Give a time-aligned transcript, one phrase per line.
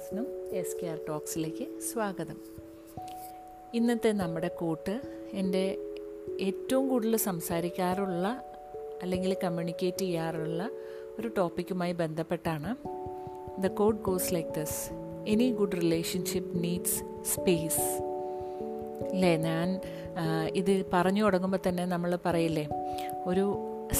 [0.00, 2.36] ഷാസ്നും S K R ടോക്സിലേക്ക് സ്വാഗതം.
[3.74, 5.00] ഇന്നത്തെ നമ്മുടെ കൂട്ട്
[5.32, 5.78] എന്റെ
[6.40, 8.26] ഏറ്റവും കൂടുതൽ സംസാരിക്കാറുള്ള
[9.02, 10.70] അല്ലെങ്കിൽ കമ്മ്യൂണിക്കേറ്റ് ചെയ്യാറുള്ള
[11.18, 12.76] ഒരു ടോപ്പിക്കുമായി ബന്ധപ്പെട്ടാണ്
[13.60, 14.90] the code goes like this
[15.28, 17.86] any good relationship needs space
[19.12, 19.80] അല്ലേ ഞാൻ
[20.54, 22.68] ഇത് പറഞ്ഞു തുടങ്ങുമ്പോൾ തന്നെ നമ്മൾ പറയില്ലേ
[23.26, 23.46] ഒരു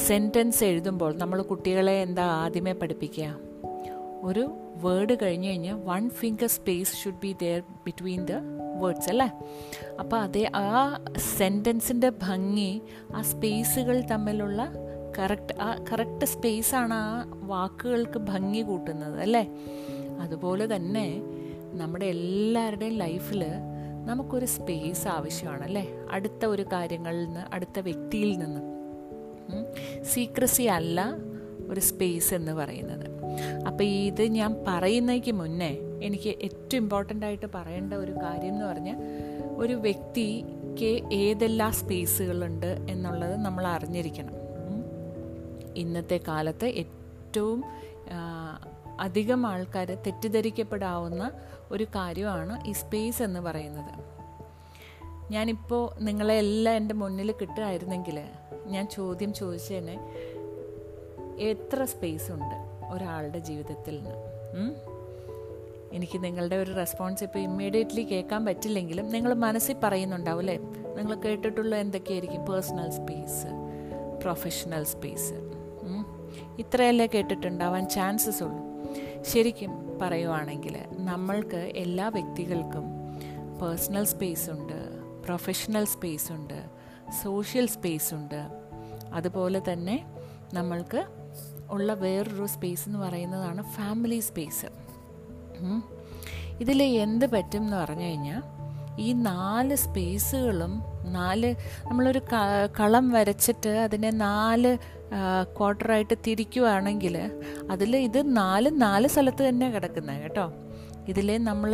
[0.07, 3.50] സെന്റൻസ് എഴുതുമ്പോൾ നമ്മൾ കുട്ടികളെ എന്താ ആദ്യമേ പഠിപ്പിക്കുക?
[4.23, 8.33] ഒരു വേർഡ് കഴിഞ്ഞ് കഴിഞ്ഞാൽ one finger space should be there between the
[8.83, 9.31] words അല്ലേ?
[10.01, 10.99] അപ്പോൾ അതേ ആ
[11.39, 12.83] സെന്റൻസിന്റെ ഭംഗി
[13.15, 14.73] ആ സ്പേസുകൾ തമ്മിലുള്ള
[15.19, 19.49] കറക്റ്റ് ആ കറക്റ്റ് സ്പേസാണ് ആ വാക്കുകൾക്ക് ഭംഗി കൂട്ടുന്നത് അല്ലേ?
[20.21, 21.23] അതുപോലെ തന്നെ
[21.73, 23.45] നമ്മുടെ എല്ലാവരുടെയും ലൈഫിൽ
[24.07, 25.89] നമുക്കൊരു സ്പേസ് ആവശ്യമാണ് അല്ലേ?
[26.11, 28.61] അടുത്ത ഒരു കാര്യങ്ങളിൽ നിന്ന് അടുത്ത വ്യക്തിയിൽ നിന്ന്.
[30.03, 31.15] സീക്രസി അല്ല
[31.69, 33.10] ഒരു സ്പേസ് എന്ന് പറയുന്നത്.
[33.67, 38.97] അപ്പോൾ ഇത് ഞാൻ പറയുന്നതിക്ക് മുന്നേ എനിക്ക് ഏറ്റവും ഇമ്പോർട്ടന്റ് ആയിട്ട് പറയേണ്ട ഒരു കാര്യം എന്ന് പറഞ്ഞാൽ
[39.57, 44.35] ഒരു വ്യക്തിക്ക് ഏതെല്ലാം സ്പേസുകളുണ്ട് എന്നുള്ളത് നമ്മൾ അറിഞ്ഞിരിക്കണം.
[45.77, 47.65] ഇന്നത്തെ കാലത്ത് ഏറ്റവും
[49.01, 51.31] അധികം ആൾക്കാർ തെറ്റിദ്ധരിക്കപ്പെടാവുന്ന
[51.71, 54.21] ഒരു കാര്യമാണ് ഈ സ്പേസ് എന്ന് പറയുന്നത്.
[55.33, 58.25] ഞാനിപ്പോൾ നിങ്ങളെ എല്ലാം എന്റെ മുന്നിൽ കിട്ടുമായിരുന്നെങ്കിൽ
[58.67, 59.97] ഞാൻ ചോദ്യം ചോദിച്ചതന്നെ
[61.39, 62.70] എത്ര സ്പേസ് ഉണ്ട്?
[62.91, 64.75] ഒരാളുടെ ജീവിതത്തിൽ നിന്ന്.
[65.93, 70.57] എനിക്ക് നിങ്ങളുടെ ഒരു റെസ്പോൺസ് ഇപ്പോൾ ഇമ്മീഡിയറ്റ്ലി കേൾക്കാൻ പറ്റില്ലെങ്കിലും നിങ്ങൾ മനസ്സിൽ പറയുന്നുണ്ടാവും അല്ലേ?
[70.97, 72.47] നിങ്ങൾ കേട്ടിട്ടുള്ള എന്തൊക്കെയായിരിക്കും?
[72.47, 73.47] പേഴ്സണൽ സ്പേസ്
[74.23, 75.35] പ്രൊഫഷണൽ സ്പേസ്
[76.59, 78.63] ഇത്രയല്ലേ കേട്ടിട്ടുണ്ടാവാൻ ചാൻസസ് ഉള്ളൂ.
[79.23, 82.85] ശരിക്കും പറയുവാണെങ്കിൽ നമ്മൾക്ക് എല്ലാ വ്യക്തികൾക്കും
[83.63, 84.79] പേഴ്സണൽ സ്പേസ് ഉണ്ട്
[85.23, 86.59] പ്രൊഫഷണൽ സ്പേസ് ഉണ്ട്
[87.23, 88.41] സോഷ്യൽ സ്പേസ് ഉണ്ട്.
[89.13, 89.97] അതുപോലെ തന്നെ
[90.55, 91.01] നമ്മൾക്ക്
[91.71, 94.67] ഉള്ള വേറൊരു സ്പേസ് എന്ന് പറയുന്നതാണ് ഫാമിലി സ്പേസ്
[96.61, 98.43] ഇതിൽ എന്ത് പറ്റും എന്ന് പറഞ്ഞു കഴിഞ്ഞാൽ
[99.01, 100.73] ഈ നാല് സ്പേസുകളും
[101.05, 101.55] നാല്
[101.91, 102.21] നമ്മളൊരു
[102.81, 104.79] കളം വരച്ചിട്ട് അതിനെ നാല്
[105.57, 107.17] ക്വാർട്ടറായിട്ട് തിരിക്കുവാണെങ്കിൽ
[107.71, 110.53] അതിൽ ഇത് നാല് നാല് സ്ഥലത്ത് തന്നെ കിടക്കുന്നത് കേട്ടോ.
[111.09, 111.73] ഇതിൽ നമ്മൾ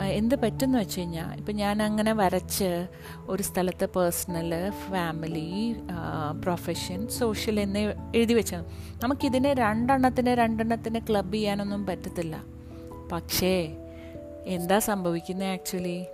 [0.00, 2.86] എന്ത് പറ്റുമെന്ന് വെച്ച് കഴിഞ്ഞാൽ ഇപ്പം ഞാൻ അങ്ങനെ വരച്ച്
[3.26, 5.76] ഒരു സ്ഥലത്ത് പേഴ്സണൽ ഫാമിലി
[6.44, 8.64] പ്രൊഫഷൻ സോഷ്യൽ എന്ന് എഴുതി വെച്ചാൽ
[9.02, 12.44] നമുക്കിതിനെ രണ്ടെണ്ണത്തിന് രണ്ടെണ്ണത്തിന് ക്ലബ് ചെയ്യാനൊന്നും പറ്റത്തില്ല.
[13.12, 13.76] പക്ഷേ
[14.44, 16.06] എന്താ സംഭവിക്കുന്നത് ആക്ച്വലി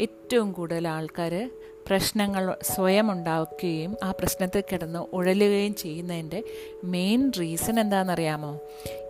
[0.00, 1.50] ഏറ്റവും കൂടുതൽ ആൾക്കാർ
[1.86, 6.42] പ്രശ്നങ്ങൾ സ്വയം ഉണ്ടാക്കുകയും ആ പ്രശ്നത്തിൽ കിടന്ന് ഉഴലുകയും ചെയ്യുന്നതിന്റെ
[6.84, 8.58] മെയിൻ റീസൺ എന്താണെന്നറിയാമോ?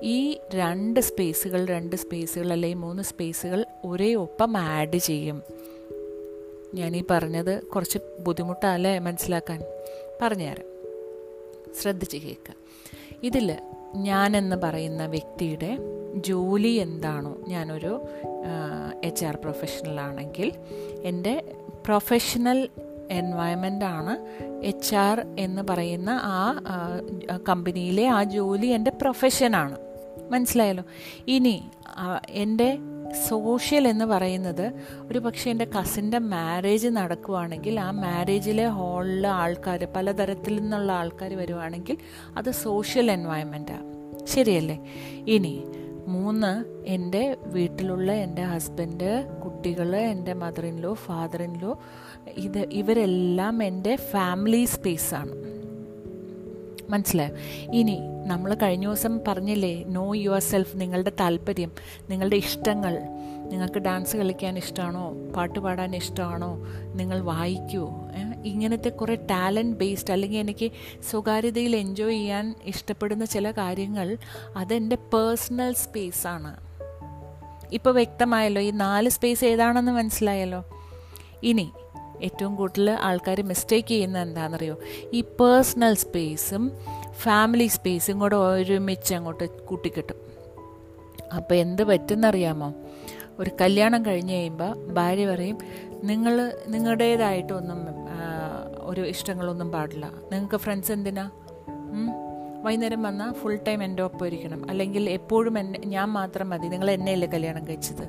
[0.03, 5.43] ഈ രണ്ട് സ്പേസുകൾ രണ്ട് സ്പേസുകൾ അല്ലെങ്കിൽ മൂന്ന് സ്പേസുകൾ ഒരേ ഒപ്പം ആഡ് ചെയ്യും.
[6.75, 9.62] ഞാനീ പറഞ്ഞത് കുറച്ച് ബുദ്ധിമുട്ടല്ലേ മനസ്സിലാക്കാൻ?
[10.22, 10.72] പറഞ്ഞുതരാം.
[11.82, 12.55] ശ്രദ്ധിച്ച് കേൾക്കുക
[13.22, 13.56] ഇതിൽ
[13.94, 15.78] ഞാനെന്ന് പറയുന്ന വ്യക്തിയുടെ
[16.15, 17.37] ജോലി എന്താണോ?
[17.49, 18.03] ഞാനൊരു
[19.05, 20.53] എച്ച് ആർ പ്രൊഫഷണൽ ആണെങ്കിൽ
[21.03, 21.53] എന്റെ
[21.84, 22.69] പ്രൊഫഷണൽ
[23.10, 24.15] എൻവയൺമെന്റ് ആണ്
[24.65, 26.56] എച്ച് ആർ എന്ന് പറയുന്ന ആ
[27.48, 29.76] കമ്പനിയിലെ ആ ജോലി എന്റെ പ്രൊഫഷനാണ്
[30.31, 30.84] മനസ്സിലായല്ലോ?
[31.28, 31.62] ഇനി
[32.28, 32.78] എന്റെ
[33.28, 34.72] സോഷ്യൽ എന്ന് പറയുന്നത്
[35.10, 41.97] ഒരു പക്ഷേ എന്റെ കസിന്റെ മാരേജ് നടക്കുവാണെങ്കിൽ ആ മാരേജിലെ ഹാളിലെ ആൾക്കാർ പലതരത്തിൽ നിന്നുള്ള ആൾക്കാർ വരുവാണെങ്കിൽ
[42.37, 43.93] അത് സോഷ്യൽ എൻവയൺമെന്റാണ്
[44.26, 44.87] ശരിയല്ലേ?
[45.28, 45.64] ഇനി
[46.06, 46.50] മൂന്ന്
[46.86, 49.10] എന്റെ വീട്ടിലുള്ള എന്റെ ഹസ്ബൻഡ്
[49.44, 51.72] കുട്ടികൾ എന്റെ mother in law father in law
[52.36, 55.34] ഇത് ഇവരെല്ലാം എന്റെ ഫാമിലി സ്പേസാണ്
[56.88, 57.34] മനസ്സിലായോ?
[57.72, 57.94] ഇനി
[58.26, 61.70] നമ്മൾ കഴിഞ്ഞ ദിവസം പറഞ്ഞില്ലേ നോ യുവർ സെൽഫ് നിങ്ങളുടെ താല്പര്യം
[62.10, 62.94] നിങ്ങളുടെ ഇഷ്ടങ്ങൾ
[63.50, 65.04] നിങ്ങൾക്ക് ഡാൻസ് കളിക്കാൻ ഇഷ്ടമാണോ
[65.36, 66.50] പാട്ട് പാടാൻ ഇഷ്ടമാണോ
[66.94, 67.88] നിങ്ങൾ വായിക്കുമോ
[68.44, 70.72] ഇങ്ങനത്തെ കുറേ ടാലന്റ് ബേസ്ഡ് അല്ലെങ്കിൽ എനിക്ക്
[71.10, 74.16] സ്വകാര്യതയിൽ എൻജോയ് ചെയ്യാൻ ഇഷ്ടപ്പെടുന്ന ചില കാര്യങ്ങൾ
[74.56, 76.56] അതെന്റെ പേഴ്സണൽ സ്പേസാണ്
[77.72, 80.64] ഇപ്പോൾ വ്യക്തമായല്ലോ ഈ നാല് സ്പേസ് ഏതാണെന്ന് മനസ്സിലായല്ലോ?
[81.42, 81.72] ഇനി
[82.22, 84.78] ഏറ്റവും കൂടുതൽ ആൾക്കാർ മിസ്റ്റേക്ക് ചെയ്യുന്ന എന്താണെന്നറിയോ?
[85.12, 86.72] ഈ പേഴ്സണൽ സ്പേസും
[87.12, 90.17] ഫാമിലി സ്പേസും കൂടെ ഒരുമിച്ച് അങ്ങോട്ട് കൂട്ടിക്കിട്ടും.
[91.37, 92.75] അപ്പോൾ എന്ത് പറ്റുന്നറിയാമോ?
[93.38, 95.58] ഒരു കല്യാണം കഴിഞ്ഞ് കഴിയുമ്പോൾ ഭാര്യ പറയും
[96.05, 98.01] നിങ്ങൾ നിങ്ങളുടേതായിട്ടൊന്നും
[98.84, 100.06] ഒരു ഇഷ്ടങ്ങളൊന്നും പാടില്ല.
[100.06, 101.31] നിങ്ങൾക്ക് ഫ്രണ്ട്സ് എന്തിനാ?
[102.62, 104.70] വൈകുന്നേരം വന്നാൽ ഫുൾ ടൈം എന്റെ ഒപ്പം ഇരിക്കണം.
[104.70, 106.69] അല്ലെങ്കിൽ എപ്പോഴും എന്നെ ഞാൻ മാത്രം മതി.
[106.69, 108.05] നിങ്ങൾ എന്നെയല്ലേ കല്യാണം കഴിച്ചത്?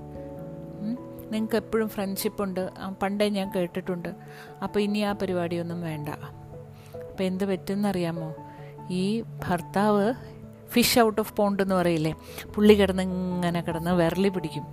[1.31, 2.70] നിങ്ങൾക്ക് എപ്പോഴും ഫ്രണ്ട്ഷിപ്പ് ഉണ്ട്.
[3.02, 4.10] പണ്ടേ ഞാൻ കേട്ടിട്ടുണ്ട്.
[4.64, 6.10] അപ്പോൾ ഇനി ആ പരിപാടിയൊന്നും വേണ്ട.
[6.10, 8.36] അപ്പോൾ എന്ത് പറ്റുമെന്നറിയാമോ
[8.90, 10.14] ഈ ഭർത്താവ്
[10.70, 12.16] ഫിഷ് ഔട്ട് ഓഫ് പോണ്ട് എന്ന് പറയില്ലേ?
[12.56, 14.64] പുള്ളി കിടന്ന് ഇങ്ങനെ കിടന്ന് വിരളി പിടിക്കും.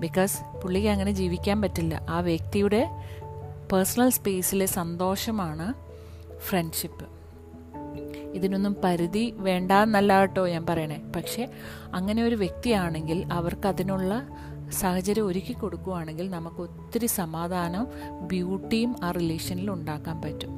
[0.00, 2.06] ബിക്കോസ് പുള്ളിക്ക് അങ്ങനെ ജീവിക്കാൻ പറ്റില്ല.
[2.10, 2.88] ആ വ്യക്തിയുടെ
[3.72, 5.74] പേഴ്സണൽ സ്പേസിലെ സന്തോഷമാണ്
[6.40, 7.06] ഫ്രണ്ട്ഷിപ്പ്
[8.32, 11.02] ഇതിനൊന്നും പരിധി വേണ്ട എന്നല്ല കേട്ടോ ഞാൻ പറയണേ.
[11.16, 11.48] പക്ഷേ
[11.94, 14.28] അങ്ങനെ ഒരു വ്യക്തിയാണെങ്കിൽ അവർക്കതിനുള്ള
[14.70, 20.52] സാഹചര്യം ഒരുക്കി കൊടുക്കുകയാണെങ്കിൽ നമുക്ക് ഒത്തിരി സമാധാനം ബ്യൂട്ടിയും ആ റിലേഷനിൽ ഉണ്ടാക്കാൻ പറ്റും.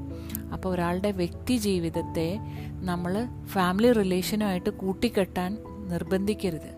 [0.52, 2.38] അപ്പോൾ ഒരാളുടെ വ്യക്തി ജീവിതത്തെ
[2.80, 6.70] നമ്മൾ ഫാമിലി റിലേഷനുമായിട്ട് കൂട്ടിക്കെട്ടാൻ നിർബന്ധിക്കരുത്.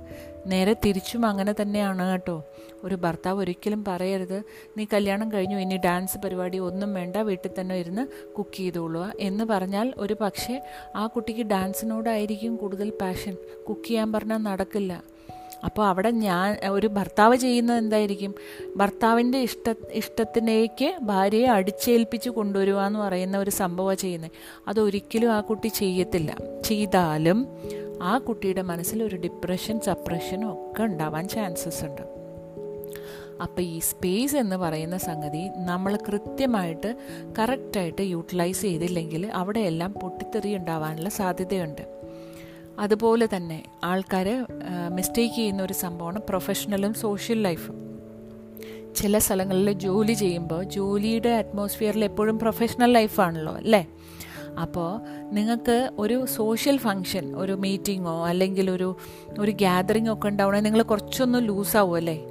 [0.47, 2.43] നേരെ തിരിച്ചും അങ്ങനെ തന്നെയാണ് കേട്ടോ.
[2.85, 4.43] ഒരു ഭർത്താവ് ഒരിക്കലും പറയരുത്.
[4.77, 9.95] നീ കല്യാണം കഴിഞ്ഞു ഇനി ഡാൻസ് പരിപാടി ഒന്നും വേണ്ട വീട്ടിൽ തന്നെ ഇരുന്ന് കുക്ക് ചെയ്തോളുക എന്ന് പറഞ്ഞാൽ
[9.97, 10.63] ഒരു പക്ഷേ
[10.97, 13.37] ആ കുട്ടിക്ക് ഡാൻസിനോടായിരിക്കും കൂടുതൽ പാഷൻ.
[13.69, 15.03] കുക്ക് ചെയ്യാൻ പറഞ്ഞാൽ നടക്കില്ല.
[15.65, 18.35] അപ്പോൾ അവിടെ ഞാൻ ഒരു ഭർത്താവ് ചെയ്യുന്നത് എന്തായിരിക്കും?
[18.77, 24.31] ഭർത്താവിന്റെ ഇഷ്ട ഇഷ്ടത്തിലേക്ക് ഭാര്യയെ അടിച്ചേൽപ്പിച്ച് കൊണ്ടുവരിക എന്ന് പറയുന്ന ഒരു സംഭവമാണ് ചെയ്യുന്നത്.
[24.69, 26.37] അതൊരിക്കലും ആ കുട്ടി ചെയ്യത്തില്ല.
[26.65, 27.49] ചെയ്താലും
[28.03, 32.24] ആ കുട്ടിയുടെ മനസ്സിൽ ഒരു ഡിപ്രഷൻ സപ്രഷനും ഒക്കെ ഉണ്ടാവാൻ ചാൻസസ് ഉണ്ട്.
[33.43, 36.97] അപ്പോൾ ഈ സ്പേസ് എന്ന് പറയുന്ന സംഗതി നമ്മൾ കൃത്യമായിട്ട്
[37.39, 41.83] കറക്റ്റായിട്ട് യൂട്ടിലൈസ് ചെയ്തില്ലെങ്കിൽ അവിടെയെല്ലാം പൊട്ടിത്തെറി ഉണ്ടാവാനുള്ള സാധ്യതയുണ്ട്.
[42.79, 44.47] അതുപോലെ തന്നെ ആൾക്കാർ
[44.89, 47.95] മിസ്റ്റേക്ക് ചെയ്യുന്ന ഒരു സംഭവമാണ് പ്രൊഫഷണലും സോഷ്യൽ ലൈഫും
[48.97, 53.87] ചില സ്ഥലങ്ങളിൽ ജോലി ചെയ്യുമ്പോൾ ജോലിയുടെ അറ്റ്മോസ്ഫിയറിൽ എപ്പോഴും പ്രൊഫഷണൽ ലൈഫാണല്ലോ അല്ലേ?
[54.61, 55.01] അപ്പോൾ
[55.35, 58.97] നിങ്ങൾക്ക് ഒരു സോഷ്യൽ ഫങ്ഷൻ ഒരു മീറ്റിങ്ങോ അല്ലെങ്കിൽ ഒരു
[59.39, 62.25] ഒരു ഗ്യാതറിംഗ് ഒക്കെ ഉണ്ടാവണമെങ്കിൽ നിങ്ങൾ കുറച്ചൊന്ന് ലൂസാവും അല്ലേ?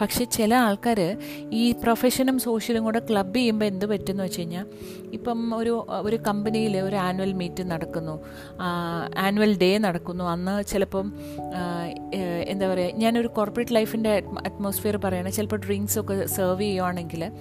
[0.00, 1.16] പക്ഷെ ചില ആൾക്കാർ
[1.52, 4.66] ഈ പ്രൊഫഷനും സോഷ്യലും കൂടെ ക്ലബ് ചെയ്യുമ്പോൾ എന്ത് പറ്റുമെന്ന് വെച്ച് കഴിഞ്ഞാൽ
[5.12, 8.24] ഇപ്പം ഒരു ഒരു കമ്പനിയിൽ ഒരു ആനുവൽ മീറ്റ് നടക്കുന്നു.
[9.18, 10.24] ആനുവൽ ഡേ നടക്കുന്നു.
[10.24, 11.12] അന്ന് ചിലപ്പം
[12.46, 15.30] എന്താ പറയുക ഞാനൊരു കോർപ്പറേറ്റ് ലൈഫിന്റെ അറ്റ്മോസ്ഫിയർ പറയണേ.
[15.30, 17.32] ചിലപ്പോൾ ഡ്രിങ്ക്സ് ഒക്കെ സെർവ് ചെയ്യുവാണെങ്കിൽ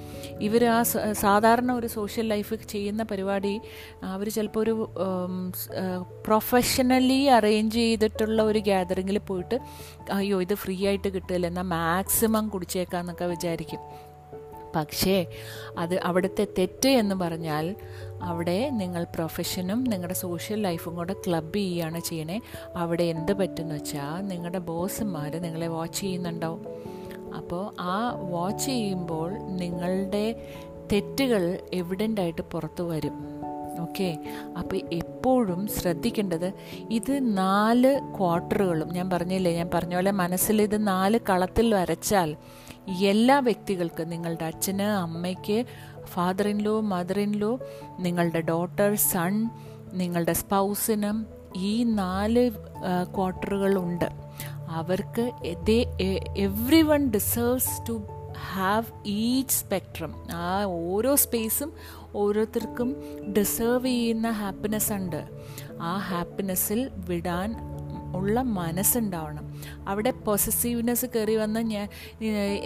[0.41, 3.61] ഇവർ ആ സാധാരണ ഒരു സോഷ്യൽ ലൈഫ് ചെയ്യുന്ന പരിപാടി
[4.03, 4.89] അവർ ചിലപ്പോൾ ഒരു
[6.25, 9.59] പ്രൊഫഷണലി അറേഞ്ച് ചെയ്തിട്ടുള്ള ഒരു ഗ്യാതറിങ്ങിൽ പോയിട്ട്
[10.11, 13.79] അയ്യോ ഇത് ഫ്രീ ആയിട്ട് കിട്ടില്ല എന്നാൽ മാക്സിമം കുടിച്ചേക്കാന്നൊക്കെ വിചാരിക്കും.
[14.75, 15.25] പക്ഷേ
[15.77, 17.75] അത് അവിടുത്തെ തെറ്റ് എന്ന് പറഞ്ഞാൽ
[18.23, 22.41] അവിടെ നിങ്ങൾ പ്രൊഫഷനും നിങ്ങളുടെ സോഷ്യൽ ലൈഫും കൂടെ ക്ലബ് ചെയ്യുകയാണ് ചെയ്യണേ.
[22.75, 26.61] അവിടെ എന്ത് പറ്റുമെന്ന് വെച്ചാൽ നിങ്ങളുടെ ബോസുമാർ നിങ്ങളെ വാച്ച് ചെയ്യുന്നുണ്ടോ?
[27.37, 30.49] അപ്പോൾ ആ വാച്ച് ചെയ്യുമ്പോൾ നിങ്ങളുടെ
[30.91, 33.32] തെറ്റുകൾ എവിഡന്റായിട്ട് പുറത്തു വരും.
[33.93, 34.11] ഓക്കെ.
[34.57, 36.53] അപ്പോൾ എപ്പോഴും ശ്രദ്ധിക്കേണ്ടത്
[36.89, 38.93] ഇത് നാല് ക്വാർട്ടറുകളും.
[38.93, 42.29] ഞാൻ പറഞ്ഞില്ലേ ഞാൻ പറഞ്ഞ പോലെ മനസ്സിൽ ഇത് നാല് കളത്തിൽ വരച്ചാൽ
[43.07, 45.65] എല്ലാ വ്യക്തികൾക്കും നിങ്ങളുടെ അച്ഛന് അമ്മയ്ക്ക്
[46.05, 47.51] father in law mother in law
[47.99, 49.35] നിങ്ങളുടെ ഡോട്ടർ സൺ
[49.93, 51.19] നിങ്ങളുടെ സ്പൗസിനും
[51.55, 52.51] ഈ നാല്
[53.15, 54.09] ക്വാർട്ടറുകളുണ്ട്
[54.71, 55.23] അവർക്ക്
[56.81, 57.95] everyone deserves to
[58.51, 61.73] have each spectrum ആ ഓരോ സ്പേസും
[62.15, 62.95] ഓരോരുത്തർക്കും
[63.37, 65.25] ഡിസേർവ് ചെയ്യുന്ന ഹാപ്പിനെസ് ഉണ്ട്.
[65.81, 67.55] ആ ഹാപ്പിനെസ്സിൽ വിടാൻ
[68.15, 69.63] ഉള്ള മനസ്സുണ്ടാവണം.
[69.87, 71.89] അവിടെ പൊസസീവ്നെസ് കയറി വന്ന് ഞാൻ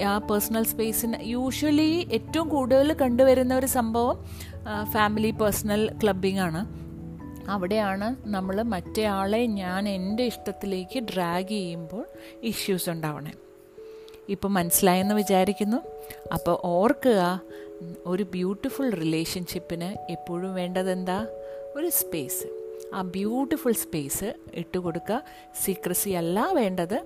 [0.01, 4.25] ആ പേഴ്സണൽ സ്പേസിന് യൂഷ്വലി ഏറ്റവും കൂടുതൽ കണ്ടുവരുന്ന ഒരു സംഭവം
[4.91, 6.62] ഫാമിലി പേഴ്സണൽ ക്ലബിംഗ് ആണ്.
[7.50, 12.06] അവിടെയാണ് നമ്മൾ മറ്റേ ആളെ ഞാൻ എന്റെ ഇഷ്ടത്തിലേക്ക് ഡ്രാഗ് ചെയ്യുമ്പോൾ
[12.44, 13.31] ഇഷ്യൂസ് ഉണ്ടാവണേ.
[14.29, 15.79] ഇപ്പോൾ മനസ്സിലായെന്ന് വിചാരിക്കുന്നു.
[16.33, 17.21] അപ്പോൾ ഓർക്കുക
[18.06, 21.27] ഒരു ബ്യൂട്ടിഫുൾ റിലേഷൻഷിപ്പിന് എപ്പോഴും വേണ്ടത് എന്താ
[21.75, 22.47] ഒരു സ്പേസ്
[22.94, 25.24] ആ ബ്യൂട്ടിഫുൾ സ്പേസ് ഇട്ടുകൊടുക്കുക
[25.63, 26.97] സീക്രസി അല്ല വേണ്ടത്.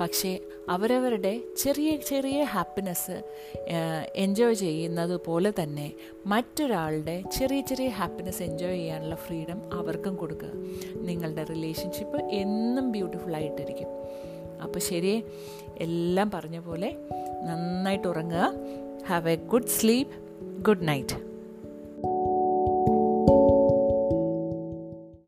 [0.00, 0.38] പക്ഷേ
[0.68, 3.16] അവരവരുടെ ചെറിയ ചെറിയ ഹാപ്പിനെസ്
[4.24, 5.92] എൻജോയ് ചെയ്യുന്നത് പോലെ തന്നെ
[6.26, 10.52] മറ്റൊരാളുടെ ചെറിയ ചെറിയ ഹാപ്പിനെസ് എൻജോയ് ചെയ്യാനുള്ള ഫ്രീഡം അവർക്കും കൊടുക്കുക
[11.08, 13.90] നിങ്ങളുടെ റിലേഷൻഷിപ്പ് എന്നും ബ്യൂട്ടിഫുൾ ആയിട്ടിരിക്കും.
[14.62, 15.24] അപ്പോൾ ശരി
[15.78, 16.96] എല്ലാം പറഞ്ഞ പോലെ
[17.44, 18.52] നന്നായിട്ട് ഉറങ്ങുക.
[19.06, 20.14] Have a good sleep
[20.62, 21.27] good night